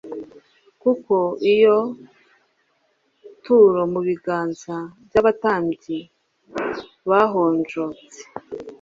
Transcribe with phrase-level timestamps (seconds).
[0.81, 1.13] kuko
[1.51, 1.75] uyo
[3.43, 4.75] turo mu biganza
[5.07, 5.99] by'abatambyi
[7.09, 8.19] bahonjotse